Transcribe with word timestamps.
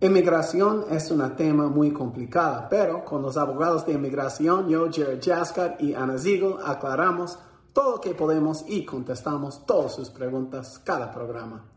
Inmigración 0.00 0.84
es 0.92 1.10
un 1.10 1.34
tema 1.34 1.66
muy 1.66 1.92
complicado, 1.92 2.68
pero 2.70 3.04
con 3.04 3.20
los 3.20 3.36
abogados 3.36 3.84
de 3.84 3.94
inmigración, 3.94 4.68
yo, 4.68 4.88
Jared 4.92 5.20
Jaskar 5.20 5.76
y 5.80 5.92
Ana 5.92 6.16
Ziegel, 6.16 6.54
aclaramos 6.64 7.36
todo 7.72 7.96
lo 7.96 8.00
que 8.00 8.14
podemos 8.14 8.64
y 8.68 8.84
contestamos 8.84 9.66
todas 9.66 9.96
sus 9.96 10.08
preguntas 10.10 10.78
cada 10.78 11.12
programa. 11.12 11.68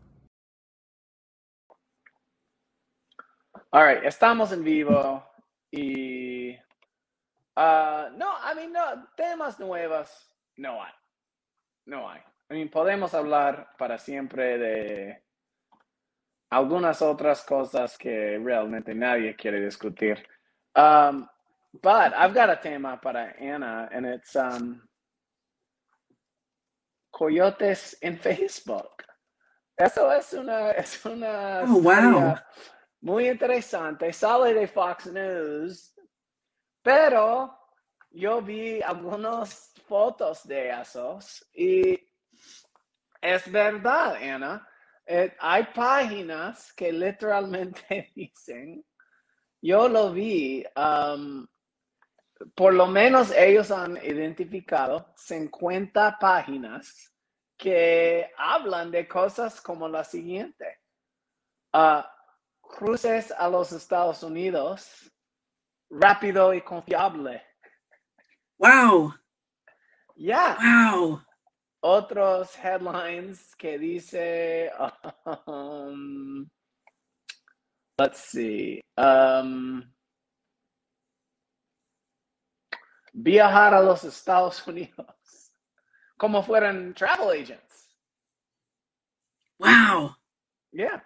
All 3.72 3.88
right, 3.88 4.04
estamos 4.04 4.52
en 4.52 4.62
vivo 4.62 5.26
y 5.72 6.54
uh, 7.56 8.06
no, 8.16 8.36
I 8.38 8.54
mean, 8.54 8.72
no, 8.72 9.08
temas 9.16 9.58
nuevos 9.58 10.30
no 10.58 10.80
hay, 10.80 10.92
no 11.86 12.08
hay. 12.08 12.20
I 12.50 12.54
mean, 12.54 12.70
podemos 12.70 13.14
hablar 13.14 13.74
para 13.76 13.98
siempre 13.98 14.58
de 14.58 15.24
algunas 16.52 17.00
otras 17.00 17.42
cosas 17.42 17.96
que 17.96 18.38
realmente 18.38 18.94
nadie 18.94 19.34
quiere 19.34 19.58
discutir. 19.58 20.22
Um, 20.76 21.26
but 21.82 22.12
I've 22.14 22.34
got 22.34 22.50
a 22.50 22.56
tema 22.56 22.98
para 23.02 23.34
Anna, 23.40 23.88
and 23.90 24.04
it's 24.04 24.36
um, 24.36 24.82
coyotes 27.10 27.96
en 28.02 28.18
Facebook. 28.18 29.02
Eso 29.78 30.10
es 30.10 30.34
una, 30.34 30.72
es 30.72 31.02
una 31.06 31.62
oh, 31.64 31.80
wow. 31.80 32.34
muy 33.00 33.30
interesante. 33.30 34.12
Sale 34.12 34.52
de 34.52 34.66
Fox 34.66 35.06
News, 35.06 35.94
pero 36.82 37.50
yo 38.10 38.42
vi 38.42 38.82
algunas 38.82 39.72
fotos 39.88 40.46
de 40.46 40.68
esos 40.68 41.46
y 41.54 41.98
es 43.22 43.50
verdad, 43.50 44.16
Ana. 44.16 44.68
Eh, 45.06 45.34
hay 45.40 45.64
páginas 45.74 46.72
que 46.72 46.92
literalmente 46.92 48.12
dicen, 48.14 48.84
yo 49.60 49.88
lo 49.88 50.12
vi, 50.12 50.64
um, 50.76 51.46
por 52.54 52.74
lo 52.74 52.86
menos 52.86 53.32
ellos 53.32 53.70
han 53.70 53.96
identificado 53.96 55.12
50 55.16 56.18
páginas 56.18 57.12
que 57.56 58.30
hablan 58.36 58.90
de 58.90 59.06
cosas 59.06 59.60
como 59.60 59.88
la 59.88 60.04
siguiente. 60.04 60.80
Uh, 61.72 62.02
cruces 62.60 63.32
a 63.32 63.48
los 63.48 63.72
Estados 63.72 64.22
Unidos 64.22 65.10
rápido 65.90 66.52
y 66.54 66.62
confiable. 66.62 67.42
Wow. 68.58 69.14
Ya. 70.16 70.58
Wow 70.60 71.22
otros 71.82 72.56
headlines 72.56 73.54
que 73.56 73.76
dice, 73.76 74.70
um, 75.46 76.50
let's 77.98 78.20
see, 78.20 78.80
um, 78.96 79.84
viajar 83.12 83.74
a 83.74 83.82
los 83.82 84.04
Estados 84.04 84.66
Unidos 84.66 85.50
como 86.18 86.42
fueran 86.42 86.94
travel 86.94 87.30
agents. 87.30 87.94
Wow. 89.58 90.16
Yeah. 90.72 91.02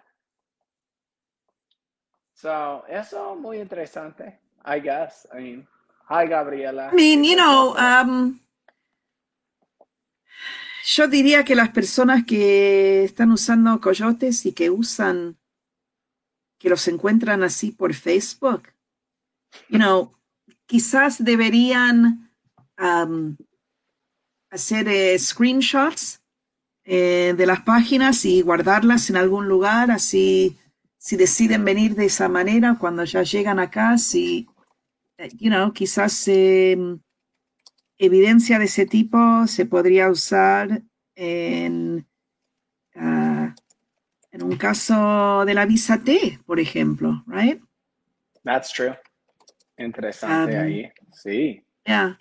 So, 2.33 2.83
eso 2.87 3.35
muy 3.35 3.59
interesante, 3.59 4.39
I 4.63 4.79
guess. 4.79 5.27
I 5.33 5.39
mean, 5.39 5.67
hi, 6.07 6.25
Gabriela. 6.27 6.89
I 6.91 6.95
mean, 6.95 7.23
you 7.23 7.35
know, 7.35 7.75
um, 7.77 8.39
yo 10.89 11.07
diría 11.09 11.43
que 11.43 11.53
las 11.53 11.69
personas 11.69 12.23
que 12.25 13.03
están 13.03 13.31
usando 13.31 13.81
coyotes 13.81 14.45
y 14.45 14.53
que 14.53 14.69
usan, 14.69 15.37
que 16.57 16.69
los 16.69 16.87
encuentran 16.87 17.43
así 17.43 17.71
por 17.71 17.93
Facebook, 17.93 18.69
you 19.67 19.77
know, 19.77 20.13
quizás 20.65 21.21
deberían 21.21 22.31
um, 22.79 23.35
hacer 24.49 24.87
eh, 24.87 25.19
screenshots 25.19 26.21
eh, 26.85 27.33
de 27.35 27.45
las 27.45 27.63
páginas 27.63 28.23
y 28.23 28.41
guardarlas 28.41 29.09
en 29.09 29.17
algún 29.17 29.49
lugar, 29.49 29.91
así 29.91 30.57
si 30.97 31.17
deciden 31.17 31.65
venir 31.65 31.95
de 31.95 32.05
esa 32.05 32.29
manera 32.29 32.77
cuando 32.79 33.03
ya 33.03 33.23
llegan 33.23 33.59
acá, 33.59 33.97
si, 33.97 34.47
eh, 35.17 35.29
you 35.37 35.49
know, 35.49 35.73
quizás 35.73 36.27
em, 36.29 36.97
evidencia 37.97 38.59
de 38.59 38.65
ese 38.65 38.85
tipo 38.85 39.47
se 39.47 39.65
podría 39.65 40.09
usar 40.09 40.83
en, 41.15 42.07
uh, 42.95 43.49
en 44.31 44.43
un 44.43 44.55
caso 44.57 45.43
de 45.45 45.53
la 45.53 45.65
visa 45.65 46.03
T, 46.03 46.39
por 46.45 46.59
ejemplo, 46.59 47.23
right? 47.27 47.61
That's 48.43 48.71
true. 48.71 48.95
Interesante 49.77 50.57
um, 50.57 50.63
ahí, 50.63 50.91
sí. 51.11 51.63
Yeah. 51.85 52.17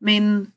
I 0.00 0.04
mean, 0.04 0.54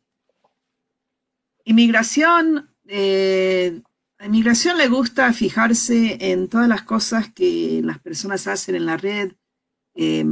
inmigración, 1.64 2.70
eh, 2.88 3.82
a 4.18 4.26
inmigración 4.26 4.78
le 4.78 4.88
gusta 4.88 5.34
fijarse 5.34 6.18
en 6.32 6.48
todas 6.48 6.68
las 6.68 6.84
cosas 6.84 7.32
que 7.32 7.82
las 7.84 8.00
personas 8.00 8.48
hacen 8.48 8.76
en 8.76 8.86
la 8.86 8.98
red, 8.98 9.34
eh, 9.96 10.26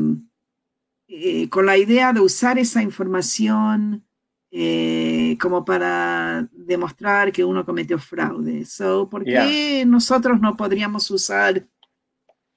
eh, 1.08 1.50
con 1.50 1.66
la 1.66 1.78
idea 1.78 2.14
de 2.14 2.20
usar 2.20 2.60
esa 2.60 2.84
información 2.84 4.06
eh, 4.52 5.38
como 5.40 5.64
para 5.64 6.48
demostrar 6.52 7.32
que 7.32 7.44
uno 7.44 7.66
cometió 7.66 8.00
fraude. 8.00 8.66
So, 8.66 9.10
¿Por 9.10 9.24
qué 9.24 9.84
nosotros 9.86 10.40
no 10.40 10.58
podríamos 10.58 11.10
usar 11.12 11.68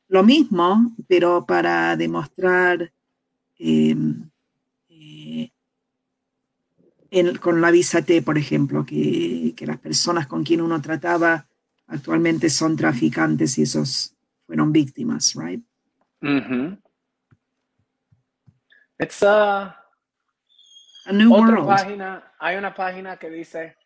lo 0.09 0.23
mismo, 0.23 0.95
pero 1.09 1.47
para 1.47 1.97
demostrar 1.97 2.93
em, 3.59 4.29
eh, 4.91 5.51
con 7.41 7.61
la 7.61 7.71
visa 7.71 8.03
T, 8.03 8.21
por 8.23 8.37
ejemplo, 8.37 8.85
que, 8.85 9.55
que, 9.57 9.67
las 9.67 9.79
personas 9.79 10.27
con 10.27 10.45
quien 10.45 10.61
uno 10.61 10.81
trataba 10.83 11.47
actualmente 11.87 12.51
son 12.51 12.77
traficantes 12.77 13.59
y 13.59 13.63
esos 13.63 14.15
fueron 14.47 14.73
víctimas, 14.73 15.35
right? 15.35 15.63
It's 18.99 19.23
a 21.05 21.13
otra 21.31 21.65
página, 21.65 22.33
hay 22.39 22.57
una 22.57 22.75
página 22.75 23.17
que 23.17 23.31
dice, 23.31 23.77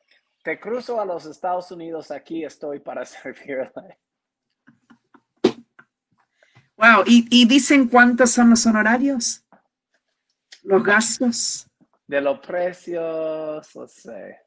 te 0.42 0.60
cruzo 0.60 1.00
a 1.00 1.04
los 1.04 1.26
Estados 1.26 1.70
Unidos, 1.70 2.10
aquí 2.10 2.44
estoy 2.44 2.80
para 2.80 3.04
servirle. 3.06 3.98
Wow, 6.76 7.04
¿Y, 7.06 7.46
dicen 7.46 7.88
cuántos 7.88 8.32
son 8.32 8.50
los 8.50 8.66
honorarios? 8.66 9.42
¿Los 10.62 10.84
gastos? 10.84 11.66
De 12.06 12.20
los 12.20 12.38
precios, 12.40 13.74
no 13.74 13.86
sé. 13.88 14.38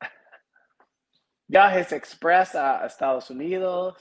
Viajes 1.46 1.92
express 1.92 2.56
a 2.56 2.84
Estados 2.84 3.30
Unidos. 3.30 3.94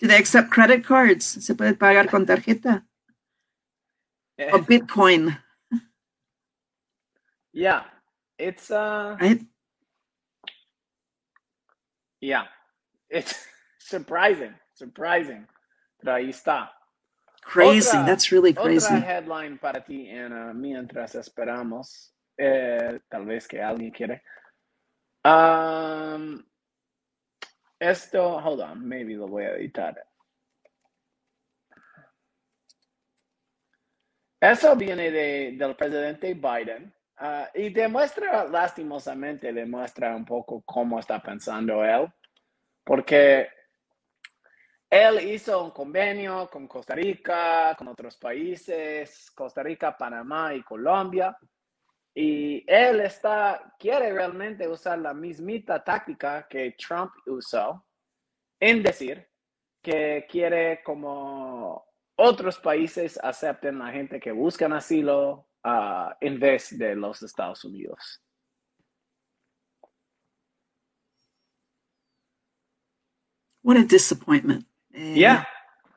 Do 0.00 0.08
they 0.08 0.16
accept 0.16 0.50
credit 0.50 0.84
cards? 0.84 1.24
¿Se 1.24 1.54
puede 1.54 1.74
pagar 1.74 2.08
con 2.10 2.24
tarjeta? 2.24 2.86
o 4.52 4.58
Bitcoin. 4.66 5.43
Yeah, 7.54 7.84
it's 8.36 8.68
uh, 8.72 9.16
right? 9.20 9.40
yeah, 12.20 12.46
it's 13.08 13.46
surprising, 13.78 14.54
surprising, 14.74 15.46
pero 16.02 16.16
ahí 16.16 16.30
está. 16.30 16.70
Crazy, 17.42 17.96
otra, 17.96 18.06
that's 18.06 18.32
really 18.32 18.52
crazy. 18.52 18.92
Otra 18.92 19.00
headline 19.00 19.58
para 19.58 19.84
ti, 19.84 20.10
Ana, 20.10 20.52
mientras 20.52 21.14
esperamos, 21.14 22.12
eh, 22.36 22.98
tal 23.08 23.24
vez 23.26 23.46
que 23.46 23.62
alguien 23.62 23.92
quiere. 23.92 24.22
Um, 25.24 26.44
esto, 27.78 28.40
hold 28.40 28.62
on, 28.62 28.88
maybe 28.88 29.14
lo 29.14 29.28
voy 29.28 29.44
a 29.44 29.54
editar. 29.56 29.94
Eso 34.40 34.74
viene 34.74 35.10
de, 35.12 35.52
del 35.56 35.76
presidente 35.76 36.34
Biden. 36.34 36.93
Uh, 37.20 37.46
y 37.54 37.70
demuestra, 37.70 38.44
lastimosamente, 38.44 39.52
demuestra 39.52 40.16
un 40.16 40.24
poco 40.24 40.62
cómo 40.62 40.98
está 40.98 41.22
pensando 41.22 41.84
él, 41.84 42.12
porque 42.82 43.48
él 44.90 45.30
hizo 45.30 45.64
un 45.64 45.70
convenio 45.70 46.48
con 46.50 46.66
Costa 46.66 46.94
Rica, 46.94 47.74
con 47.78 47.88
otros 47.88 48.16
países, 48.16 49.30
Costa 49.30 49.62
Rica, 49.62 49.96
Panamá 49.96 50.54
y 50.54 50.62
Colombia, 50.62 51.36
y 52.14 52.64
él 52.66 53.00
está, 53.00 53.74
quiere 53.78 54.12
realmente 54.12 54.68
usar 54.68 54.98
la 54.98 55.14
mismita 55.14 55.82
táctica 55.82 56.46
que 56.48 56.76
Trump 56.78 57.12
usó, 57.26 57.84
en 58.60 58.82
decir 58.82 59.28
que 59.82 60.26
quiere 60.28 60.82
como 60.82 61.84
otros 62.16 62.58
países 62.58 63.18
acepten 63.22 63.78
la 63.78 63.90
gente 63.90 64.20
que 64.20 64.32
buscan 64.32 64.72
asilo, 64.72 65.48
uh, 65.64 66.10
en 66.20 66.38
vez 66.38 66.76
de 66.78 66.94
los 66.94 67.22
Estados 67.22 67.64
Unidos. 67.64 68.20
What 73.62 73.78
a 73.78 73.84
disappointment. 73.84 74.66
Eh, 74.92 75.14
yeah. 75.14 75.44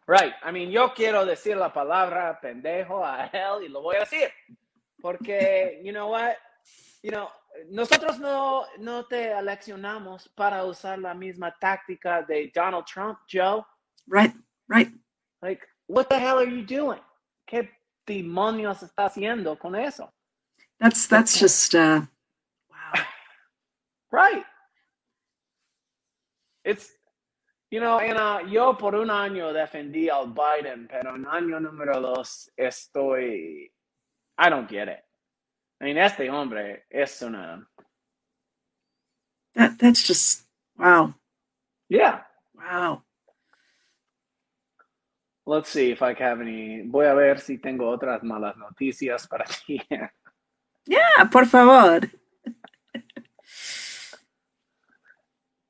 Right. 0.07 0.33
I 0.41 0.51
mean, 0.53 0.71
yo 0.71 0.93
quiero 0.93 1.25
decir 1.25 1.57
la 1.57 1.73
palabra 1.73 2.39
pendejo 2.41 3.05
a 3.05 3.25
él 3.25 3.65
y 3.65 3.67
lo 3.67 3.81
voy 3.81 3.97
a 3.97 3.99
decir. 3.99 4.31
Porque, 5.01 5.81
you 5.83 5.91
know 5.91 6.07
what? 6.09 6.37
You 7.03 7.11
know, 7.11 7.29
nosotros 7.69 8.19
no, 8.19 8.65
no 8.79 9.05
te 9.05 9.31
eleccionamos 9.31 10.29
para 10.29 10.63
usar 10.63 10.99
la 10.99 11.13
misma 11.13 11.53
táctica 11.59 12.21
de 12.21 12.51
Donald 12.55 12.85
Trump, 12.85 13.19
Joe. 13.27 13.65
Right, 14.07 14.33
right. 14.69 14.89
Like, 15.41 15.61
what 15.87 16.07
the 16.07 16.17
hell 16.17 16.39
are 16.39 16.49
you 16.49 16.65
doing? 16.65 17.01
¿Qué 17.45 17.69
demonios 18.07 18.81
está 18.81 19.05
haciendo 19.05 19.59
con 19.59 19.75
eso? 19.75 20.11
That's 20.79 21.07
that's 21.07 21.39
just 21.39 21.75
uh 21.75 22.01
wow. 22.69 22.93
Right. 24.11 24.45
It's, 26.63 26.89
you 27.71 27.79
know, 27.79 27.97
Ana, 27.99 28.41
yo 28.49 28.73
por 28.77 28.95
un 28.95 29.09
año 29.09 29.53
defendí 29.53 30.09
al 30.09 30.33
Biden, 30.33 30.87
pero 30.87 31.15
en 31.15 31.25
año 31.25 31.59
número 31.59 32.01
dos 32.01 32.49
estoy, 32.57 33.71
I 34.37 34.49
don't 34.49 34.69
get 34.69 34.87
it. 34.89 34.99
I 35.79 35.85
mean, 35.85 35.97
este 35.97 36.29
hombre 36.29 36.85
es 36.89 37.21
una, 37.21 37.65
That 39.55 39.79
that's 39.79 40.05
just 40.05 40.43
wow. 40.77 41.15
yeah. 41.89 42.21
Wow. 42.55 43.03
Let's 45.47 45.69
see 45.69 45.91
if 45.91 46.01
I 46.01 46.13
have 46.21 46.41
any. 46.41 46.81
Voy 46.81 47.05
a 47.05 47.13
ver 47.13 47.39
si 47.39 47.57
tengo 47.57 47.87
otras 47.87 48.21
malas 48.21 48.57
noticias 48.57 49.25
para 49.29 49.45
ti. 49.65 49.81
Yeah, 50.83 51.29
por 51.31 51.45
favor. 51.45 52.01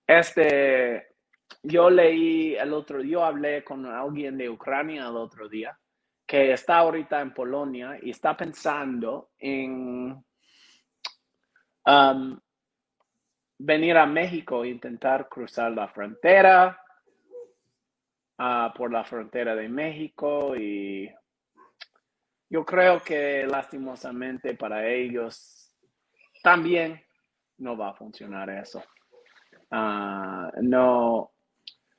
Este, 0.08 1.08
yo 1.62 1.92
leí 1.92 2.56
el 2.56 2.74
otro, 2.74 3.04
yo 3.04 3.24
hablé 3.24 3.64
con 3.64 3.86
alguien 3.86 4.36
de 4.36 4.50
Ucrania 4.50 5.08
el 5.08 5.16
otro 5.16 5.48
día 5.48 5.78
que 6.26 6.54
está 6.54 6.78
ahorita 6.78 7.22
en 7.22 7.34
Polonia 7.34 8.00
y 8.02 8.10
está 8.10 8.36
pensando 8.36 9.30
en 9.38 10.26
um, 11.86 12.40
venir 13.60 13.96
a 13.96 14.08
México 14.08 14.64
e 14.64 14.70
intentar 14.70 15.30
cruzar 15.30 15.72
la 15.72 15.88
frontera 15.88 16.82
ah, 18.38 18.74
por 18.76 18.92
la 18.92 19.04
frontera 19.04 19.56
de 19.56 19.70
México 19.70 20.56
y 20.56 21.10
yo 22.50 22.66
creo 22.66 23.02
que 23.02 23.46
lastimosamente 23.46 24.56
para 24.56 24.88
ellos 24.88 25.74
también 26.42 27.02
no 27.58 27.76
va 27.76 27.90
a 27.90 27.96
funcionar 27.96 28.50
eso. 28.50 28.84
Ah, 29.72 30.50
no, 30.62 31.32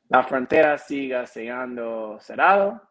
la 0.09 0.23
frontera 0.23 0.79
sigue 0.79 1.27
siendo 1.27 2.19
cerrado. 2.21 2.89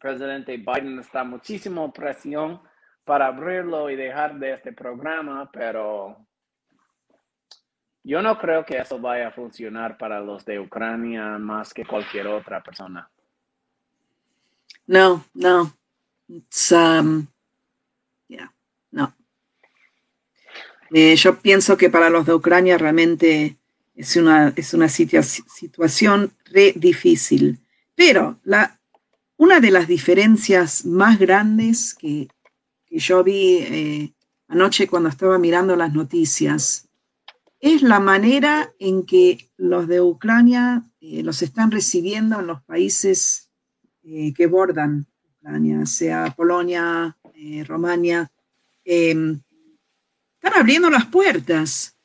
Presidente 0.00 0.56
Biden 0.56 0.98
está 0.98 1.22
muchísimo 1.24 1.92
presión 1.92 2.60
para 3.04 3.26
abrirlo 3.26 3.88
y 3.88 3.96
dejar 3.96 4.38
de 4.38 4.52
este 4.52 4.72
programa, 4.72 5.48
pero 5.52 6.26
yo 8.04 8.22
no 8.22 8.38
creo 8.38 8.64
que 8.64 8.78
eso 8.78 8.98
vaya 8.98 9.28
a 9.28 9.32
funcionar 9.32 9.96
para 9.98 10.20
los 10.20 10.44
de 10.44 10.60
Ucrania 10.60 11.38
más 11.38 11.72
que 11.74 11.84
cualquier 11.84 12.26
otra 12.28 12.62
persona. 12.62 13.08
No, 14.86 15.24
no. 15.34 15.72
It's 16.28 16.72
um 16.72 17.26
yeah, 18.28 18.52
no. 18.92 19.14
Eh, 20.92 21.16
yo 21.16 21.40
pienso 21.40 21.76
que 21.76 21.90
para 21.90 22.10
los 22.10 22.26
de 22.26 22.34
Ucrania 22.34 22.78
realmente 22.78 23.56
es 23.94 24.16
una, 24.16 24.52
es 24.54 24.74
una 24.74 24.86
situa- 24.86 25.22
situación 25.22 26.32
re 26.46 26.72
difícil. 26.76 27.58
Pero 27.94 28.38
la, 28.44 28.78
una 29.36 29.60
de 29.60 29.70
las 29.70 29.88
diferencias 29.88 30.84
más 30.84 31.18
grandes 31.18 31.94
que, 31.94 32.28
que 32.86 32.98
yo 32.98 33.24
vi 33.24 33.58
eh, 33.58 34.12
anoche 34.48 34.86
cuando 34.86 35.08
estaba 35.08 35.38
mirando 35.38 35.74
las 35.76 35.92
noticias 35.92 36.83
es 37.64 37.80
la 37.80 37.98
manera 37.98 38.74
en 38.78 39.06
que 39.06 39.50
los 39.56 39.88
de 39.88 40.02
Ucrania 40.02 40.84
eh, 41.00 41.22
los 41.22 41.40
están 41.40 41.70
recibiendo 41.70 42.38
en 42.38 42.46
los 42.46 42.62
países 42.62 43.48
eh, 44.02 44.34
que 44.34 44.46
bordan 44.46 45.06
Ucrania, 45.38 45.86
sea 45.86 46.34
Polonia, 46.36 47.16
eh, 47.34 47.64
Romania. 47.66 48.30
Eh, 48.84 49.38
están 50.34 50.60
abriendo 50.60 50.90
las 50.90 51.06
puertas. 51.06 51.96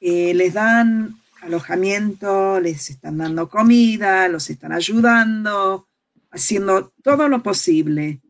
Eh, 0.00 0.34
les 0.34 0.52
dan 0.52 1.14
alojamiento, 1.42 2.58
les 2.58 2.90
están 2.90 3.18
dando 3.18 3.48
comida, 3.48 4.26
los 4.26 4.50
están 4.50 4.72
ayudando, 4.72 5.86
haciendo 6.32 6.92
todo 7.04 7.28
lo 7.28 7.40
posible 7.40 8.20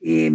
eh, 0.00 0.32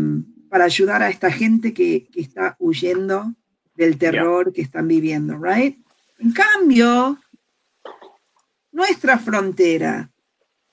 para 0.47 0.65
ayudar 0.65 1.01
a 1.01 1.09
esta 1.09 1.31
gente 1.31 1.73
que 1.73 2.07
está 2.13 2.56
huyendo 2.59 3.33
del 3.75 3.98
terror 3.98 4.54
que 4.54 4.62
están 4.62 4.88
viviendo, 4.88 5.38
right? 5.38 5.77
En 6.19 6.31
cambio, 6.31 7.19
nuestra 8.72 9.18
frontera, 9.18 10.12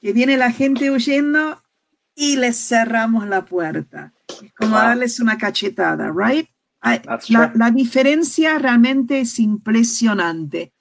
que 0.00 0.12
viene 0.12 0.36
la 0.36 0.50
gente 0.50 0.90
huyendo 0.90 1.60
y 2.14 2.36
les 2.36 2.56
cerramos 2.56 3.26
la 3.28 3.44
puerta. 3.44 4.12
Es 4.42 4.52
como 4.54 4.72
Wow. 4.72 4.80
darles 4.82 5.20
una 5.20 5.38
cachetada, 5.38 6.12
right? 6.14 6.48
La, 7.28 7.52
la 7.54 7.70
diferencia 7.70 8.58
realmente 8.58 9.20
es 9.20 9.38
impresionante. 9.38 10.72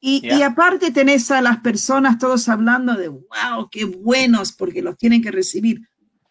Y, 0.00 0.20
y 0.26 0.42
aparte 0.42 0.90
tenés 0.90 1.30
a 1.30 1.40
las 1.40 1.58
personas 1.60 2.18
todos 2.18 2.48
hablando 2.48 2.94
de, 2.94 3.08
wow, 3.08 3.68
qué 3.70 3.84
buenos, 3.84 4.52
porque 4.52 4.82
los 4.82 4.96
tienen 4.96 5.22
que 5.22 5.30
recibir. 5.30 5.80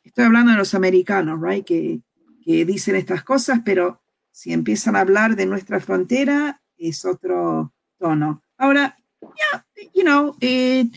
Estoy 0.04 0.26
hablando 0.26 0.52
de 0.52 0.58
los 0.58 0.74
americanos, 0.76 1.40
right? 1.42 1.66
Que, 1.66 2.00
que 2.44 2.64
dicen 2.66 2.96
estas 2.96 3.24
cosas, 3.24 3.62
pero 3.66 4.02
si 4.36 4.52
empiezan 4.52 4.98
a 4.98 5.00
hablar 5.00 5.38
de 5.38 5.46
nuestra 5.46 5.80
frontera, 5.80 6.62
es 6.78 7.06
otro 7.06 7.74
tono. 7.98 8.44
Ahora, 8.58 8.98
yeah, 9.22 9.66
you 9.94 10.04
know, 10.04 10.36
eh, 10.42 10.92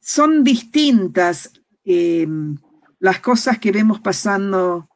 son 0.00 0.42
distintas 0.42 1.52
eh, 1.84 2.26
las 2.98 3.20
cosas 3.20 3.58
que 3.58 3.72
vemos 3.72 4.00
pasando 4.00 4.88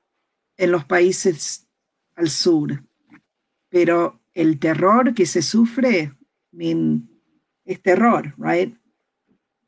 en 0.56 0.72
los 0.72 0.86
países 0.86 1.68
al 2.16 2.30
sur, 2.30 2.82
pero 3.68 4.22
el 4.32 4.58
terror 4.58 5.12
que 5.12 5.26
se 5.26 5.42
sufre 5.42 6.14
I 6.50 6.56
mean, 6.56 7.10
es 7.66 7.82
terror, 7.82 8.34
right? 8.38 8.74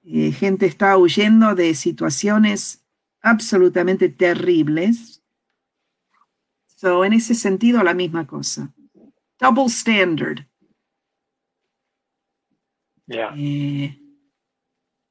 Eh, 0.03 0.33
gente 0.33 0.65
está 0.65 0.97
huyendo 0.97 1.55
de 1.55 1.75
situaciones 1.75 2.83
absolutamente 3.21 4.09
terribles. 4.09 5.20
So, 6.81 7.05
en 7.05 7.13
ese 7.13 7.35
sentido, 7.35 7.83
la 7.83 7.93
misma 7.93 8.27
cosa. 8.27 8.73
Double 9.39 9.67
standard. 9.67 10.47
Yeah. 13.05 13.35
Eh, 13.37 14.01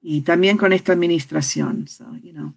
y 0.02 0.22
también 0.24 0.58
con 0.58 0.74
esta 0.74 0.94
administración. 0.94 1.88
So, 1.88 2.06
you 2.24 2.34
know. 2.34 2.56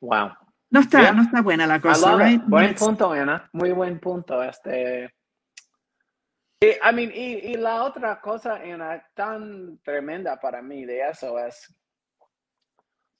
Wow. 0.00 0.30
No 0.70 0.80
está, 0.80 1.02
Yeah. 1.02 1.12
no 1.12 1.24
está 1.24 1.42
buena 1.42 1.66
la 1.66 1.76
I 1.76 1.80
cosa, 1.80 2.16
right? 2.16 2.42
Buen 2.46 2.74
punto, 2.74 3.12
Ana. 3.12 3.50
Muy 3.52 3.72
buen 3.72 4.00
punto. 4.00 4.42
Este. 4.42 5.14
Y, 6.62 6.68
I 6.68 6.94
mean, 6.94 7.12
y, 7.14 7.52
y 7.52 7.54
la 7.56 7.84
otra 7.84 8.18
cosa, 8.22 8.62
Ana, 8.62 9.06
tan 9.12 9.78
tremenda 9.82 10.40
para 10.40 10.62
mí 10.62 10.86
de 10.86 11.06
eso 11.06 11.38
es. 11.38 11.70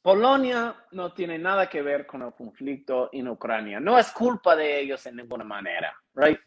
Polonia 0.04 0.76
no 0.90 1.14
tiene 1.14 1.38
nada 1.38 1.66
que 1.66 1.80
ver 1.80 2.06
con 2.06 2.20
el 2.20 2.34
conflicto 2.34 3.08
en 3.10 3.26
Ucrania. 3.26 3.80
No 3.80 3.98
es 3.98 4.12
culpa 4.12 4.54
de 4.54 4.78
ellos 4.78 5.06
en 5.06 5.16
ninguna 5.16 5.44
manera, 5.44 5.96
right? 6.12 6.38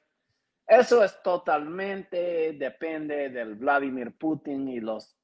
Eso 0.67 1.03
es 1.03 1.19
totalmente 1.23 2.53
depende 2.53 3.29
del 3.29 3.55
Vladimir 3.55 4.15
Putin 4.15 4.67
y 4.67 4.79
los. 4.79 5.17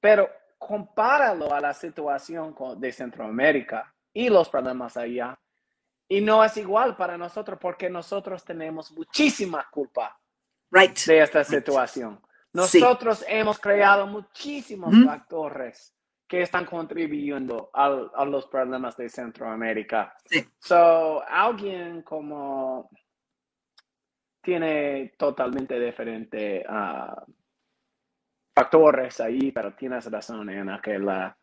Pero 0.00 0.30
compáralo 0.56 1.52
a 1.52 1.60
la 1.60 1.74
situación 1.74 2.56
de 2.78 2.90
Centroamérica 2.90 3.94
y 4.14 4.30
los 4.30 4.48
problemas 4.48 4.96
allá. 4.96 5.38
Y 6.08 6.22
no 6.22 6.42
es 6.42 6.56
igual 6.56 6.96
para 6.96 7.18
nosotros 7.18 7.58
porque 7.60 7.90
nosotros 7.90 8.42
tenemos 8.46 8.92
muchísima 8.92 9.68
culpa 9.70 10.18
Right. 10.70 10.96
de 11.00 11.20
esta 11.20 11.44
situación. 11.44 12.18
Sí. 12.64 12.80
Nosotros 12.80 13.22
hemos 13.28 13.58
creado 13.58 14.06
muchísimos 14.06 14.94
Ujú. 14.94 15.04
factores 15.04 15.94
que 16.30 16.42
están 16.42 16.64
contribuyendo 16.64 17.70
al- 17.72 18.08
a 18.14 18.24
los 18.24 18.46
problemas 18.46 18.96
de 18.96 19.08
Centroamérica. 19.08 20.14
Sí. 20.26 20.46
So, 20.60 21.24
alguien 21.28 22.02
como 22.02 22.88
tiene 24.40 25.12
totalmente 25.18 25.78
diferente 25.80 26.64
ah, 26.68 27.20
factores 28.54 29.20
ahí, 29.20 29.50
pero 29.50 29.74
tienes 29.74 30.08
razón 30.08 30.48
en 30.50 30.78
que 30.80 31.00
la 31.00 31.36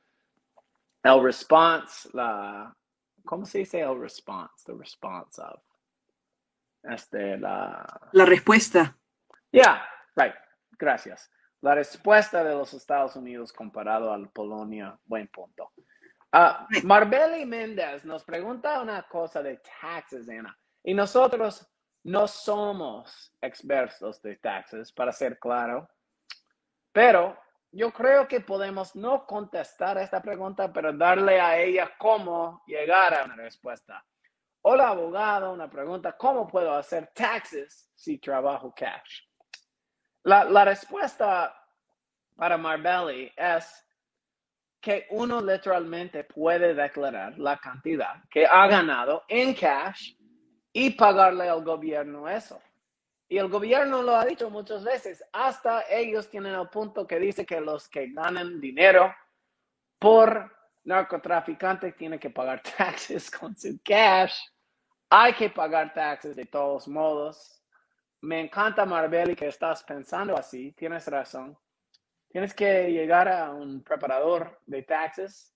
el 1.04 1.22
response, 1.24 2.10
la 2.14 2.74
¿cómo 3.26 3.46
se 3.46 3.60
dice 3.60 3.82
el 3.82 4.00
response? 4.00 4.64
The 4.66 4.74
response 4.74 5.42
of 5.42 5.62
este 6.84 7.38
la 7.38 7.86
La 8.14 8.24
respuesta. 8.26 8.98
Yeah, 9.52 9.86
right. 10.16 10.34
Gracias. 10.80 11.30
La 11.62 11.76
respuesta 11.76 12.44
de 12.44 12.54
los 12.54 12.74
Estados 12.74 13.16
Unidos 13.16 13.52
comparado 13.52 14.12
al 14.12 14.30
Polonia, 14.30 14.98
buen 15.06 15.28
punto. 15.28 15.72
Uh, 16.34 16.86
Marbeli 16.86 17.46
Méndez 17.46 18.04
nos 18.06 18.24
pregunta 18.24 18.82
una 18.82 19.04
cosa 19.04 19.42
de 19.42 19.62
taxes, 19.82 20.30
Ana, 20.30 20.58
y 20.84 20.94
nosotros 20.94 21.68
no 22.04 22.28
somos 22.28 23.34
expertos 23.42 24.22
de 24.22 24.36
taxes, 24.38 24.92
para 24.92 25.12
ser 25.12 25.40
claro, 25.40 25.90
pero 26.92 27.38
yo 27.72 27.92
creo 27.92 28.28
que 28.28 28.42
podemos 28.42 28.96
no 28.96 29.26
contestar 29.26 29.98
esta 29.98 30.22
pregunta, 30.22 30.72
pero 30.72 30.94
darle 30.94 31.40
a 31.40 31.60
ella 31.60 31.92
cómo 31.98 32.64
llegar 32.66 33.14
a 33.14 33.26
una 33.26 33.36
respuesta. 33.36 34.06
Hola, 34.62 34.90
abogado, 34.90 35.52
una 35.52 35.70
pregunta, 35.70 36.14
¿cómo 36.18 36.48
puedo 36.48 36.74
hacer 36.74 37.12
taxes 37.14 37.90
si 37.96 38.18
trabajo 38.18 38.74
cash? 38.76 39.27
La, 40.28 40.66
respuesta 40.66 41.56
para 42.36 42.58
Marbelli 42.58 43.32
es 43.38 43.82
que 44.82 45.08
uno 45.12 45.42
literalmente 45.42 46.26
puede 46.26 46.74
declarar 46.74 47.40
la 47.40 47.56
cantidad 47.56 48.22
que 48.30 48.46
ha 48.46 48.68
ganado 48.68 49.24
en 49.30 49.54
cash 49.54 50.16
y 50.74 50.90
pagarle 50.90 51.48
al 51.48 51.64
gobierno 51.64 52.28
eso. 52.28 52.62
Y 53.30 53.38
el 53.38 53.48
gobierno 53.48 54.02
lo 54.02 54.18
ha 54.18 54.26
dicho 54.26 54.50
muchas 54.50 54.84
veces, 54.84 55.24
hasta 55.32 55.86
ellos 55.90 56.30
tienen 56.30 56.56
el 56.56 56.68
punto 56.68 57.08
que 57.08 57.20
dice 57.20 57.46
que 57.46 57.62
los 57.62 57.88
que 57.88 58.10
ganan 58.10 58.60
dinero 58.60 59.16
por 59.98 60.54
narcotraficantes 60.84 61.96
tienen 61.96 62.20
que 62.20 62.32
pagar 62.32 62.62
taxes 62.78 63.32
con 63.32 63.56
su 63.56 63.80
cash. 63.82 64.38
Hay 65.10 65.32
que 65.32 65.50
pagar 65.50 65.94
taxes 65.94 66.36
de 66.36 66.46
todos 66.46 66.86
modos. 66.86 67.57
Me 68.22 68.42
encanta, 68.42 68.86
Marbelli, 68.86 69.36
que 69.36 69.48
estás 69.48 69.84
pensando 69.84 70.38
así. 70.38 70.74
Tienes 70.74 71.08
razón. 71.08 71.58
Tienes 72.30 72.54
que 72.54 72.92
llegar 72.92 73.28
a 73.28 73.52
un 73.52 73.84
preparador 73.84 74.60
de 74.66 74.84
taxes 74.84 75.54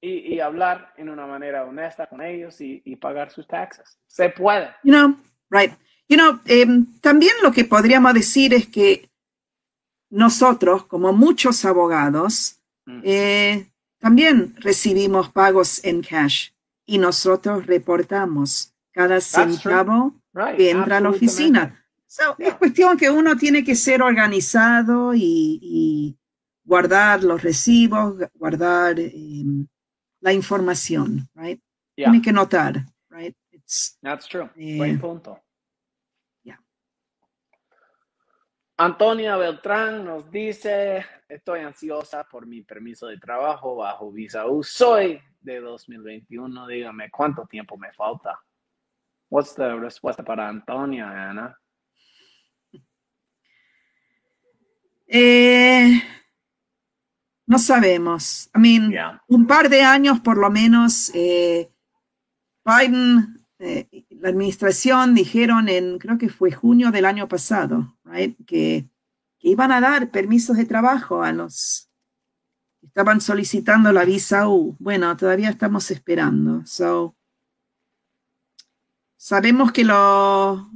y, 0.00 0.38
hablar 0.38 0.92
en 0.96 1.08
una 1.08 1.26
manera 1.26 1.64
honesta 1.64 2.06
con 2.06 2.22
ellos 2.22 2.60
y, 2.60 2.80
y, 2.84 2.96
pagar 2.96 3.30
sus 3.30 3.48
taxes. 3.48 3.98
Se 4.06 4.28
puede. 4.30 4.70
You 4.84 4.92
know, 4.92 5.16
right. 5.50 5.72
You 6.08 6.16
know, 6.16 6.40
em, 6.46 6.86
también 7.00 7.34
lo 7.42 7.52
que 7.52 7.64
podríamos 7.64 8.14
decir 8.14 8.54
es 8.54 8.68
que 8.68 9.10
nosotros, 10.10 10.86
como 10.86 11.12
muchos 11.12 11.64
abogados, 11.64 12.60
mm. 12.86 13.00
eh, 13.04 13.70
también 13.98 14.54
recibimos 14.58 15.30
pagos 15.30 15.84
en 15.84 16.02
cash 16.02 16.50
y 16.86 16.98
nosotros 16.98 17.66
reportamos 17.66 18.72
cada 18.92 19.20
centavo 19.20 20.14
entra 20.58 20.98
a 20.98 21.00
la 21.00 21.10
oficina. 21.10 21.84
Es 22.38 22.54
cuestión 22.54 22.96
que 22.96 23.10
uno 23.10 23.36
tiene 23.36 23.62
que 23.62 23.74
ser 23.74 24.02
organizado 24.02 25.12
y, 25.14 26.16
guardar 26.64 27.24
los 27.24 27.42
recibos, 27.42 28.16
guardar 28.34 29.00
em, 29.00 29.66
la 30.20 30.34
información, 30.34 31.26
right? 31.34 31.60
Tiene 31.94 32.20
que 32.20 32.30
notar, 32.30 32.84
right? 33.08 33.34
That's 34.02 34.28
true. 34.28 34.50
Buen 34.54 34.96
eh, 34.96 34.98
punto. 34.98 35.40
Antonia 38.80 39.36
Beltrán 39.36 40.04
nos 40.04 40.30
dice, 40.30 41.04
estoy 41.28 41.60
ansiosa 41.62 42.22
por 42.22 42.46
mi 42.46 42.62
permiso 42.62 43.08
de 43.08 43.18
trabajo 43.18 43.74
bajo 43.74 44.12
visa 44.12 44.46
U. 44.46 44.62
Soy 44.62 45.20
de 45.40 45.60
2021. 45.60 46.64
Dígame, 46.68 47.10
¿cuánto 47.10 47.44
tiempo 47.46 47.76
me 47.76 47.92
falta? 47.92 48.40
What's 49.30 49.58
la 49.58 49.76
respuesta 49.76 50.24
para 50.24 50.48
Antonia, 50.48 51.30
Ana? 51.30 51.58
Eh, 55.06 56.02
no 57.46 57.58
sabemos. 57.58 58.50
I 58.54 58.58
mean, 58.58 59.20
un 59.26 59.46
par 59.46 59.68
de 59.68 59.82
años 59.82 60.20
por 60.20 60.38
lo 60.38 60.50
menos. 60.50 61.10
Eh, 61.14 61.70
Biden, 62.64 63.46
eh, 63.58 64.04
la 64.10 64.28
administración 64.28 65.14
dijeron 65.14 65.68
en, 65.68 65.98
creo 65.98 66.18
que 66.18 66.28
fue 66.28 66.52
junio 66.52 66.90
del 66.90 67.06
año 67.06 67.26
pasado, 67.28 67.96
que, 68.46 68.84
iban 69.40 69.72
a 69.72 69.80
dar 69.80 70.10
permisos 70.10 70.56
de 70.56 70.66
trabajo 70.66 71.22
a 71.22 71.32
los 71.32 71.88
que 72.80 72.88
estaban 72.88 73.20
solicitando 73.20 73.92
la 73.92 74.04
visa 74.04 74.48
U. 74.48 74.76
Bueno, 74.78 75.16
todavía 75.16 75.48
estamos 75.48 75.90
esperando. 75.90 76.66
So, 76.66 77.16
sabemos 79.18 79.72
que 79.72 79.84
lo, 79.84 80.70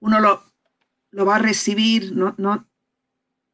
uno 0.00 0.20
lo, 0.20 0.42
lo 1.10 1.26
va 1.26 1.36
a 1.36 1.38
recibir, 1.38 2.12
no, 2.16 2.34
no, 2.38 2.66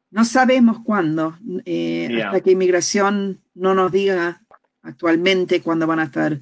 no 0.09 0.25
sabemos 0.25 0.79
cuándo, 0.83 1.37
eh, 1.65 2.23
hasta 2.23 2.41
que 2.41 2.51
inmigración 2.51 3.43
no 3.53 3.75
nos 3.75 3.91
diga 3.91 4.41
actualmente 4.81 5.61
cuándo 5.61 5.85
van 5.85 5.99
a 5.99 6.05
estar 6.05 6.39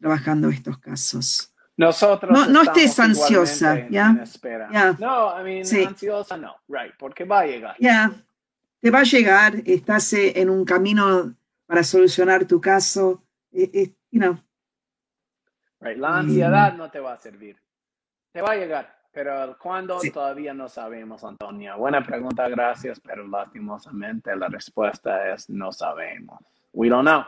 trabajando 0.00 0.48
estos 0.48 0.78
casos. 0.78 1.52
Nosotros 1.76 2.32
no, 2.32 2.46
no 2.46 2.62
estés 2.62 2.98
ansiosa, 2.98 3.88
¿ya? 3.88 4.26
No, 4.98 5.40
I 5.40 5.44
mean, 5.44 5.86
ansiosa 5.86 6.36
no, 6.36 6.56
right, 6.68 6.92
porque 6.98 7.24
va 7.24 7.40
a 7.40 7.46
llegar. 7.46 7.76
Ya, 7.78 8.12
te 8.80 8.90
va 8.90 9.00
a 9.00 9.04
llegar, 9.04 9.62
estás 9.64 10.12
eh, 10.14 10.40
en 10.40 10.50
un 10.50 10.64
camino 10.64 11.34
para 11.66 11.84
solucionar 11.84 12.46
tu 12.46 12.60
caso, 12.60 13.22
eh, 13.52 13.70
eh, 13.72 13.94
you 14.10 14.20
know. 14.20 14.38
Right, 15.80 15.98
la 15.98 16.18
ansiedad 16.18 16.74
no 16.74 16.90
te 16.90 17.00
va 17.00 17.14
a 17.14 17.16
servir. 17.16 17.56
Te 18.32 18.42
va 18.42 18.52
a 18.52 18.56
llegar, 18.56 18.96
pero 19.10 19.56
cuándo 19.58 19.98
todavía 20.12 20.54
no 20.54 20.68
sabemos, 20.68 21.24
Antonia. 21.24 21.74
Buena 21.74 22.04
pregunta, 22.04 22.48
gracias, 22.48 23.00
pero 23.00 23.26
lastimosamente 23.26 24.36
la 24.36 24.48
respuesta 24.48 25.32
es 25.32 25.48
no 25.48 25.72
sabemos. 25.72 26.38
We 26.72 26.88
don't 26.88 27.06
know. 27.06 27.24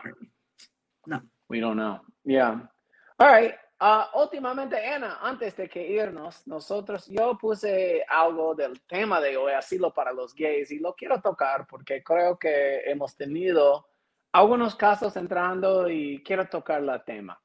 No. 1.07 1.23
We 1.49 1.61
don't 1.61 1.77
know. 1.77 2.01
Yeah. 2.25 2.71
All 3.19 3.29
right. 3.29 3.55
Uh, 3.81 4.05
últimamente, 4.15 4.77
Ana, 4.87 5.19
antes 5.21 5.57
de 5.57 5.69
que 5.69 5.85
irnos, 5.85 6.47
nosotros, 6.47 7.09
yo 7.09 7.37
puse 7.37 8.05
algo 8.09 8.55
del 8.55 8.81
tema 8.83 9.21
de 9.21 9.37
hoy, 9.37 9.53
asilo 9.53 9.93
para 9.93 10.13
los 10.13 10.35
gays, 10.35 10.71
y 10.71 10.79
lo 10.79 10.95
quiero 10.95 11.21
tocar 11.21 11.67
porque 11.67 12.01
creo 12.01 12.39
que 12.39 12.83
hemos 12.89 13.17
tenido 13.17 13.89
algunos 14.31 14.77
casos 14.77 15.17
entrando 15.17 15.91
y 15.91 16.23
quiero 16.23 16.47
tocar 16.49 16.81
la 16.81 17.03
tema. 17.03 17.42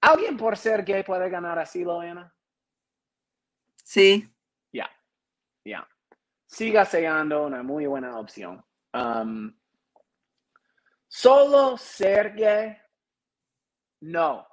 ¿Alguien 0.00 0.36
por 0.36 0.56
ser 0.56 0.84
gay 0.84 1.02
puede 1.02 1.28
ganar 1.28 1.58
asilo, 1.58 2.00
Ana? 2.00 2.34
Sí. 3.82 4.28
Ya, 4.72 4.88
ya. 5.64 5.88
Siga 6.46 6.84
siendo 6.84 7.46
una 7.46 7.62
muy 7.62 7.86
buena 7.86 8.18
opción. 8.18 8.64
Um, 8.92 9.54
solo 11.08 11.76
ser 11.76 12.34
gay, 12.34 12.76
no 14.00 14.48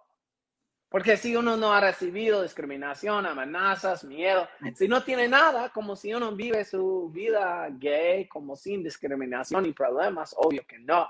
porque 0.96 1.18
si 1.18 1.36
uno 1.36 1.58
no 1.58 1.74
ha 1.74 1.82
recibido 1.82 2.42
discriminación, 2.42 3.26
amenazas, 3.26 4.06
miedo, 4.06 4.48
si 4.76 4.88
no 4.88 5.04
tiene 5.04 5.28
nada, 5.28 5.70
como 5.70 5.94
si 5.94 6.14
uno 6.14 6.34
vive 6.34 6.64
su 6.64 7.10
vida 7.10 7.68
gay, 7.72 8.30
como 8.30 8.56
sin 8.56 8.82
discriminación 8.82 9.66
y 9.66 9.74
problemas, 9.74 10.34
obvio 10.38 10.66
que 10.66 10.80
no. 10.80 11.06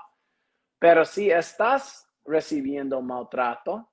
Pero 0.80 1.04
si 1.04 1.30
estás 1.30 2.08
recibiendo 2.24 3.00
maltrato 3.00 3.88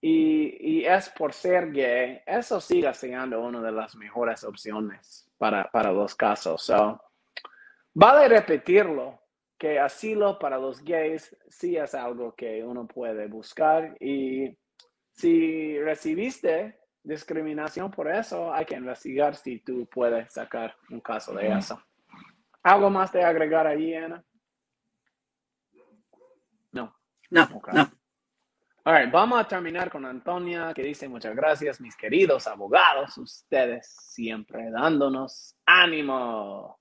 y, 0.00 0.84
es 0.84 1.10
por 1.10 1.32
ser 1.32 1.70
gay, 1.70 2.20
eso 2.26 2.60
sigue 2.60 2.92
siendo 2.94 3.40
una 3.40 3.60
de 3.60 3.72
las 3.72 3.94
mejores 3.96 4.44
opciones 4.44 5.30
para, 5.36 5.70
para 5.70 5.92
los 5.92 6.14
casos. 6.14 6.62
So, 6.62 7.00
vale 7.92 8.28
repetirlo, 8.28 9.20
que 9.58 9.78
asilo 9.78 10.38
para 10.38 10.58
los 10.58 10.82
gays 10.82 11.36
sí 11.50 11.76
es 11.76 11.94
algo 11.94 12.34
que 12.34 12.64
uno 12.64 12.86
puede 12.86 13.26
buscar 13.26 13.94
y 14.00 14.56
si 15.12 15.78
recibiste 15.78 16.80
discriminación 17.02 17.90
por 17.90 18.10
eso, 18.10 18.52
hay 18.52 18.64
que 18.64 18.76
investigar 18.76 19.36
si 19.36 19.58
tú 19.60 19.86
puedes 19.86 20.32
sacar 20.32 20.74
un 20.88 21.00
caso 21.00 21.34
de 21.34 21.52
eso. 21.52 21.78
¿Algo 22.62 22.88
más 22.88 23.12
de 23.12 23.22
agregar 23.22 23.66
ahí, 23.66 23.94
Ana? 23.94 24.24
No. 26.72 26.94
No, 27.30 27.48
no. 27.72 27.90
All 28.84 28.94
right, 28.94 29.12
vamos 29.12 29.38
a 29.38 29.46
terminar 29.46 29.90
con 29.90 30.06
Antonia, 30.06 30.72
que 30.74 30.82
dice 30.82 31.06
muchas 31.06 31.36
gracias, 31.36 31.80
mis 31.82 31.94
queridos 31.94 32.46
abogados, 32.46 33.18
ustedes 33.18 33.86
siempre 33.86 34.70
dándonos 34.70 35.54
ánimo. 35.66 36.80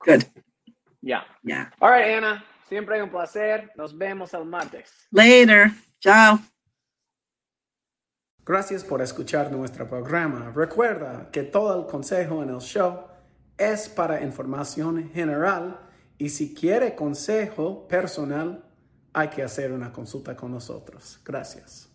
Good. 0.00 0.24
Ya. 1.00 1.24
Yeah. 1.42 1.72
All 1.78 1.92
right, 1.92 2.16
Ana, 2.16 2.44
siempre 2.68 3.00
un 3.00 3.10
placer. 3.10 3.70
Nos 3.76 3.96
vemos 3.96 4.34
el 4.34 4.44
martes. 4.46 5.06
Later. 5.12 5.70
Chao. 6.00 6.40
Gracias 8.44 8.82
por 8.82 9.00
escuchar 9.00 9.52
nuestro 9.52 9.88
programa. 9.88 10.52
Recuerda 10.54 11.30
que 11.30 11.44
todo 11.44 11.80
el 11.80 11.86
consejo 11.86 12.42
en 12.42 12.50
el 12.50 12.58
show 12.60 13.06
es 13.56 13.88
para 13.88 14.22
información 14.22 15.10
general 15.12 15.78
y 16.18 16.30
si 16.30 16.52
quiere 16.52 16.94
consejo 16.94 17.86
personal, 17.86 18.63
hay 19.14 19.28
que 19.28 19.42
hacer 19.42 19.72
una 19.72 19.92
consulta 19.92 20.36
con 20.36 20.50
nosotros. 20.50 21.20
Gracias. 21.24 21.93